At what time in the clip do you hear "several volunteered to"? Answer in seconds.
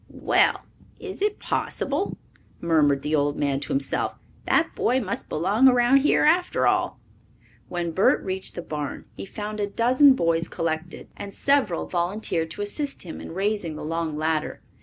11.31-12.63